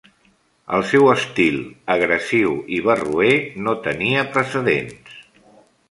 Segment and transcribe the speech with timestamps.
[0.77, 1.59] El seu estil
[1.97, 5.23] agressiu i barroer no tenia precedents.